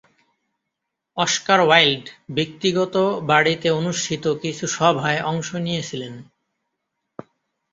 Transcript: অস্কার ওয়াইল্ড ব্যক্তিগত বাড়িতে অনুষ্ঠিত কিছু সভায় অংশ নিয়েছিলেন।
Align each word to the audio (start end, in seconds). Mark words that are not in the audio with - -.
অস্কার 1.17 1.59
ওয়াইল্ড 1.63 2.05
ব্যক্তিগত 2.35 2.95
বাড়িতে 3.29 3.67
অনুষ্ঠিত 3.71 4.25
কিছু 4.43 4.65
সভায় 4.77 5.19
অংশ 5.23 5.49
নিয়েছিলেন। 5.57 6.13